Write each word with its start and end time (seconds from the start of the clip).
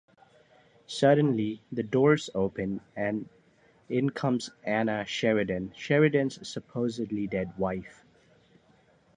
Suddenly, 0.87 1.61
the 1.71 1.83
doors 1.83 2.31
open 2.33 2.81
and 2.95 3.29
in 3.87 4.09
comes 4.09 4.49
Anna 4.63 5.05
Sheridan, 5.05 5.73
Sheridan's 5.75 6.49
supposedly 6.49 7.27
dead 7.27 7.55
wife. 7.55 8.03